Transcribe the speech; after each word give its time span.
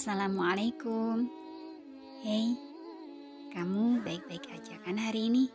Assalamualaikum. 0.00 1.28
Hei, 2.24 2.56
kamu 3.52 4.00
baik-baik 4.00 4.48
aja 4.48 4.80
kan 4.80 4.96
hari 4.96 5.28
ini? 5.28 5.52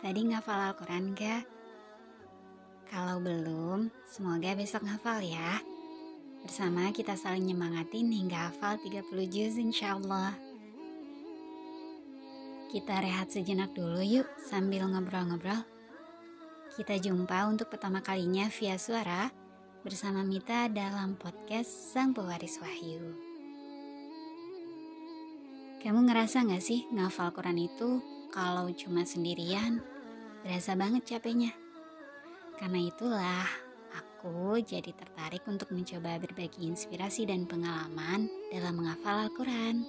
Tadi 0.00 0.32
ngafal 0.32 0.72
Al-Quran 0.72 1.12
gak? 1.12 1.44
Kalau 2.88 3.20
belum, 3.20 3.92
semoga 4.08 4.56
besok 4.56 4.88
ngafal 4.88 5.20
ya. 5.20 5.60
Bersama 6.40 6.88
kita 6.88 7.20
saling 7.20 7.52
nyemangatin 7.52 8.08
hingga 8.08 8.48
hafal 8.48 8.80
30 8.80 9.12
juz 9.28 9.60
insya 9.60 10.00
Allah. 10.00 10.32
Kita 12.72 12.96
rehat 12.96 13.28
sejenak 13.28 13.76
dulu 13.76 14.00
yuk 14.08 14.24
sambil 14.40 14.88
ngobrol-ngobrol. 14.88 15.68
Kita 16.80 16.96
jumpa 16.96 17.44
untuk 17.44 17.68
pertama 17.68 18.00
kalinya 18.00 18.48
via 18.48 18.80
suara 18.80 19.47
bersama 19.86 20.26
Mita 20.26 20.66
dalam 20.66 21.14
podcast 21.14 21.94
Sang 21.94 22.10
Pewaris 22.10 22.58
Wahyu. 22.58 23.14
Kamu 25.78 26.02
ngerasa 26.10 26.42
gak 26.42 26.58
sih 26.58 26.90
ngafal 26.90 27.30
Quran 27.30 27.62
itu 27.62 28.02
kalau 28.34 28.66
cuma 28.74 29.06
sendirian, 29.06 29.78
berasa 30.42 30.74
banget 30.74 31.06
capeknya. 31.06 31.54
Karena 32.58 32.82
itulah 32.82 33.46
aku 33.94 34.58
jadi 34.66 34.90
tertarik 34.90 35.46
untuk 35.46 35.70
mencoba 35.70 36.18
berbagi 36.18 36.66
inspirasi 36.66 37.30
dan 37.30 37.46
pengalaman 37.46 38.26
dalam 38.50 38.82
menghafal 38.82 39.30
Al-Quran. 39.30 39.86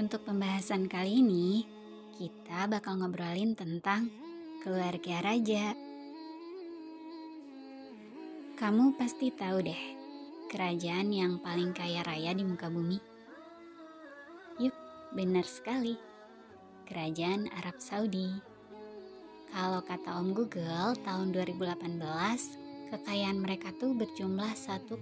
Untuk 0.00 0.24
pembahasan 0.24 0.88
kali 0.88 1.20
ini, 1.20 1.68
kita 2.16 2.64
bakal 2.72 2.96
ngobrolin 3.04 3.52
tentang 3.52 4.08
keluarga 4.64 5.20
raja. 5.20 5.91
Kamu 8.62 8.94
pasti 8.94 9.34
tahu 9.34 9.58
deh, 9.58 9.82
kerajaan 10.46 11.10
yang 11.10 11.42
paling 11.42 11.74
kaya 11.74 11.98
raya 12.06 12.30
di 12.30 12.46
muka 12.46 12.70
bumi. 12.70 12.94
Yup, 14.62 14.70
benar 15.18 15.42
sekali. 15.42 15.98
Kerajaan 16.86 17.50
Arab 17.58 17.82
Saudi. 17.82 18.30
Kalau 19.50 19.82
kata 19.82 20.14
Om 20.14 20.30
Google, 20.30 20.94
tahun 21.02 21.34
2018, 21.34 22.94
kekayaan 22.94 23.42
mereka 23.42 23.74
tuh 23.82 23.98
berjumlah 23.98 24.54
1,4 24.54 24.94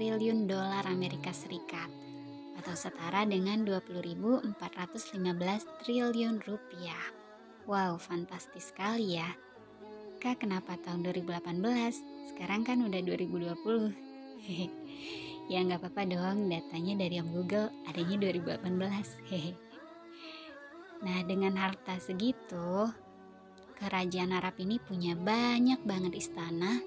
triliun 0.00 0.48
dolar 0.48 0.88
Amerika 0.88 1.36
Serikat 1.36 1.92
atau 2.64 2.72
setara 2.72 3.28
dengan 3.28 3.60
20.415 3.68 4.56
triliun 5.84 6.40
rupiah. 6.48 7.04
Wow, 7.68 8.00
fantastis 8.00 8.72
sekali 8.72 9.20
ya. 9.20 9.28
Kak, 10.20 10.44
kenapa 10.44 10.76
tahun 10.84 11.00
2018? 11.00 11.64
Sekarang 12.28 12.60
kan 12.60 12.84
udah 12.84 13.00
2020. 13.00 13.88
Hehe. 14.44 14.68
ya 15.48 15.64
nggak 15.64 15.80
apa-apa 15.80 16.04
dong, 16.12 16.52
datanya 16.52 17.00
dari 17.00 17.24
Om 17.24 17.28
Google 17.32 17.72
adanya 17.88 18.28
2018. 18.28 19.16
Hehe. 19.32 19.56
Nah, 21.00 21.24
dengan 21.24 21.56
harta 21.56 21.96
segitu, 21.96 22.92
kerajaan 23.80 24.36
Arab 24.36 24.60
ini 24.60 24.76
punya 24.76 25.16
banyak 25.16 25.80
banget 25.88 26.12
istana, 26.12 26.84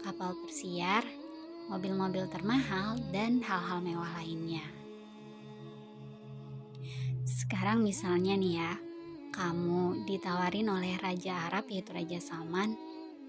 kapal 0.00 0.32
persiar, 0.40 1.04
mobil-mobil 1.68 2.32
termahal, 2.32 2.96
dan 3.12 3.44
hal-hal 3.44 3.84
mewah 3.84 4.08
lainnya. 4.24 4.64
Sekarang 7.28 7.84
misalnya 7.84 8.40
nih 8.40 8.56
ya, 8.56 8.72
kamu 9.40 10.04
ditawarin 10.04 10.68
oleh 10.68 11.00
Raja 11.00 11.48
Arab 11.48 11.64
yaitu 11.72 11.96
Raja 11.96 12.20
Salman 12.20 12.76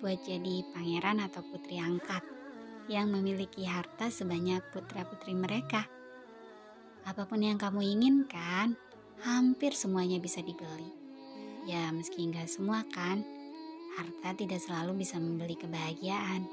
buat 0.04 0.20
jadi 0.20 0.60
pangeran 0.76 1.24
atau 1.24 1.40
putri 1.40 1.80
angkat 1.80 2.20
yang 2.92 3.08
memiliki 3.16 3.64
harta 3.64 4.12
sebanyak 4.12 4.60
putra-putri 4.76 5.32
mereka. 5.32 5.88
Apa 7.08 7.24
pun 7.24 7.40
yang 7.40 7.56
kamu 7.56 7.96
inginkan, 7.96 8.76
hampir 9.24 9.72
semuanya 9.72 10.20
bisa 10.20 10.44
dibeli. 10.44 10.92
Ya, 11.64 11.88
meski 11.96 12.28
enggak 12.28 12.52
semua 12.52 12.84
kan, 12.92 13.24
harta 13.96 14.36
tidak 14.36 14.60
selalu 14.60 15.08
bisa 15.08 15.16
membeli 15.16 15.56
kebahagiaan. 15.56 16.44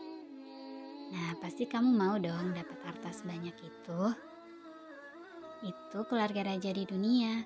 Nah, 1.11 1.35
pasti 1.43 1.67
kamu 1.67 1.99
mau 1.99 2.15
dong 2.15 2.55
dapat 2.55 2.79
harta 2.87 3.11
sebanyak 3.11 3.59
itu. 3.59 4.03
Itu 5.67 6.07
keluarga 6.07 6.55
raja 6.55 6.71
di 6.71 6.87
dunia. 6.87 7.43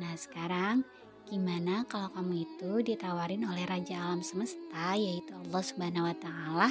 Nah, 0.00 0.14
sekarang 0.16 0.97
gimana 1.28 1.84
kalau 1.84 2.08
kamu 2.16 2.48
itu 2.48 2.80
ditawarin 2.80 3.44
oleh 3.44 3.68
raja 3.68 4.00
alam 4.00 4.24
semesta 4.24 4.96
yaitu 4.96 5.36
Allah 5.36 5.60
Subhanahu 5.60 6.08
wa 6.08 6.16
taala 6.16 6.70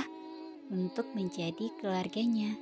untuk 0.74 1.06
menjadi 1.14 1.70
keluarganya? 1.78 2.58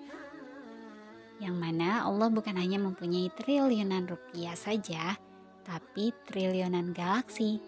Yang 1.40 1.56
mana 1.56 2.04
Allah 2.04 2.28
bukan 2.28 2.60
hanya 2.60 2.84
mempunyai 2.84 3.32
triliunan 3.40 4.12
rupiah 4.12 4.60
saja, 4.60 5.16
tapi 5.64 6.12
triliunan 6.28 6.92
galaksi. 6.92 7.64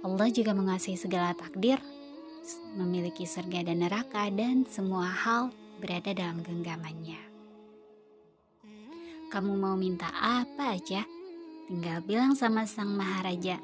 Allah 0.00 0.28
juga 0.32 0.56
menguasai 0.56 0.96
segala 0.96 1.36
takdir, 1.36 1.76
memiliki 2.72 3.28
surga 3.28 3.68
dan 3.68 3.84
neraka 3.84 4.32
dan 4.32 4.64
semua 4.64 5.12
hal 5.12 5.52
berada 5.76 6.16
dalam 6.16 6.40
genggamannya. 6.40 7.20
Kamu 9.28 9.52
mau 9.60 9.76
minta 9.76 10.08
apa 10.16 10.72
aja? 10.72 11.15
Tinggal 11.66 11.98
bilang 12.06 12.38
sama 12.38 12.62
sang 12.62 12.94
maharaja. 12.94 13.58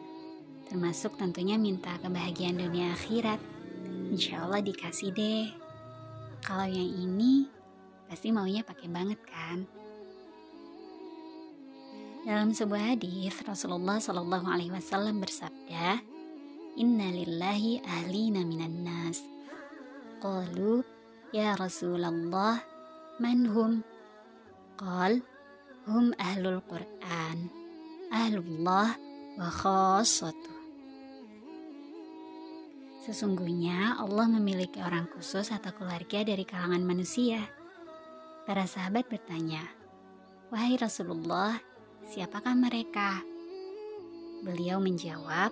Termasuk 0.67 1.15
tentunya 1.15 1.55
minta 1.55 1.95
kebahagiaan 2.03 2.59
dunia 2.59 2.99
akhirat. 2.99 3.39
Insya 4.11 4.43
Allah 4.43 4.59
dikasih 4.59 5.15
deh. 5.15 5.47
Kalau 6.43 6.67
yang 6.67 6.91
ini 6.99 7.47
pasti 8.11 8.35
maunya 8.35 8.67
pakai 8.67 8.91
banget 8.91 9.23
kan? 9.23 9.63
Dalam 12.23 12.51
sebuah 12.55 12.95
hadis 12.95 13.35
Rasulullah 13.47 13.99
Shallallahu 13.99 14.47
Alaihi 14.47 14.75
Wasallam 14.75 15.23
bersabda, 15.23 16.03
Inna 16.79 17.11
lillahi 17.11 17.83
ahlina 17.83 18.43
minan 18.43 18.83
nas. 18.83 19.23
Qalu, 20.23 20.87
ya 21.35 21.55
Rasulullah, 21.59 22.63
man 23.23 23.47
hum? 23.51 23.73
Qal, 24.79 25.23
hum 25.87 26.15
ahlul 26.19 26.63
Quran, 26.67 27.62
ahlullah 28.13 28.93
wa 29.41 29.49
khassatu. 29.49 30.53
Sesungguhnya 33.03 33.99
Allah 33.99 34.31
memiliki 34.31 34.79
orang 34.79 35.11
khusus 35.11 35.51
atau 35.51 35.75
keluarga 35.75 36.23
dari 36.23 36.47
kalangan 36.47 36.87
manusia. 36.87 37.43
Para 38.47 38.63
sahabat 38.69 39.11
bertanya, 39.11 39.67
Wahai 40.55 40.79
Rasulullah, 40.79 41.59
siapakah 42.07 42.55
mereka? 42.55 43.25
Beliau 44.47 44.79
menjawab, 44.79 45.51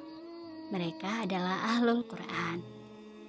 mereka 0.70 1.26
adalah 1.26 1.74
ahlul 1.74 2.06
Quran. 2.06 2.62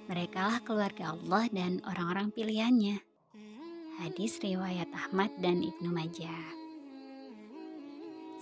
Merekalah 0.06 0.62
keluarga 0.62 1.18
Allah 1.18 1.50
dan 1.50 1.82
orang-orang 1.82 2.30
pilihannya. 2.30 3.02
Hadis 3.98 4.38
riwayat 4.38 4.90
Ahmad 4.94 5.34
dan 5.42 5.66
Ibnu 5.66 5.90
Majah. 5.90 6.61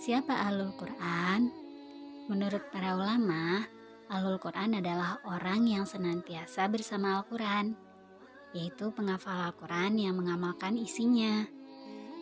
Siapa 0.01 0.33
ahlul 0.33 0.73
Quran? 0.81 1.53
Menurut 2.25 2.73
para 2.73 2.97
ulama, 2.97 3.61
ahlul 4.09 4.41
Quran 4.41 4.81
adalah 4.81 5.21
orang 5.29 5.69
yang 5.69 5.85
senantiasa 5.85 6.65
bersama 6.73 7.21
Al-Quran, 7.21 7.77
yaitu 8.49 8.89
penghafal 8.97 9.53
Al-Quran 9.53 10.01
yang 10.01 10.17
mengamalkan 10.17 10.73
isinya. 10.73 11.45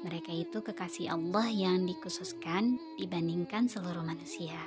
Mereka 0.04 0.28
itu 0.28 0.60
kekasih 0.60 1.16
Allah 1.16 1.48
yang 1.48 1.88
dikhususkan 1.88 2.76
dibandingkan 3.00 3.72
seluruh 3.72 4.04
manusia. 4.04 4.60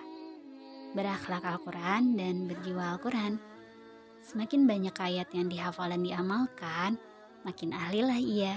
Berakhlak 0.96 1.44
Al-Quran 1.44 2.16
dan 2.16 2.48
berjiwa 2.48 2.96
Al-Quran. 2.96 3.36
Semakin 4.24 4.64
banyak 4.64 4.96
ayat 4.96 5.28
yang 5.36 5.52
dihafal 5.52 5.92
dan 5.92 6.00
diamalkan, 6.00 6.96
makin 7.44 7.76
ahlilah 7.76 8.16
ia. 8.16 8.56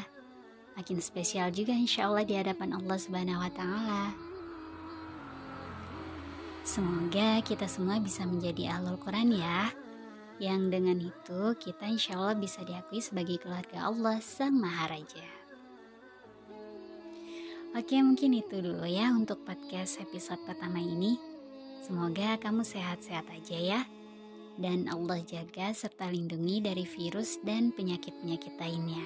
Makin 0.79 1.03
spesial 1.03 1.51
juga 1.51 1.75
insya 1.75 2.07
Allah 2.07 2.23
di 2.23 2.39
hadapan 2.39 2.71
Allah 2.79 2.95
Subhanahu 2.95 3.43
wa 3.43 3.51
Ta'ala. 3.51 4.24
Semoga 6.65 7.45
kita 7.45 7.69
semua 7.69 8.01
bisa 8.01 8.25
menjadi 8.25 8.73
ahlul 8.73 8.97
Quran 8.97 9.37
ya. 9.37 9.69
Yang 10.41 10.61
dengan 10.73 10.97
itu 10.97 11.41
kita 11.61 11.85
insya 11.85 12.17
Allah 12.17 12.33
bisa 12.33 12.65
diakui 12.65 12.97
sebagai 13.05 13.37
keluarga 13.37 13.85
Allah 13.85 14.17
Sang 14.17 14.57
Maharaja. 14.57 15.29
Oke 17.77 18.01
mungkin 18.01 18.33
itu 18.41 18.65
dulu 18.65 18.81
ya 18.81 19.13
untuk 19.13 19.45
podcast 19.45 20.01
episode 20.01 20.41
pertama 20.49 20.81
ini. 20.81 21.21
Semoga 21.85 22.33
kamu 22.41 22.65
sehat-sehat 22.65 23.29
aja 23.29 23.57
ya. 23.61 23.81
Dan 24.57 24.89
Allah 24.89 25.21
jaga 25.21 25.69
serta 25.69 26.09
lindungi 26.09 26.65
dari 26.65 26.89
virus 26.89 27.37
dan 27.45 27.69
penyakit-penyakit 27.77 28.57
lainnya. 28.57 29.05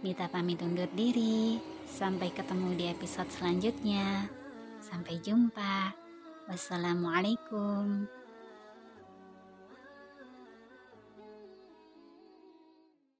Mita 0.00 0.32
pamit 0.32 0.64
undur 0.64 0.88
diri. 0.96 1.60
Sampai 1.84 2.32
ketemu 2.32 2.72
di 2.72 2.84
episode 2.88 3.28
selanjutnya. 3.28 4.32
Sampai 4.80 5.20
jumpa. 5.20 6.03
Wassalamualaikum. 6.44 8.04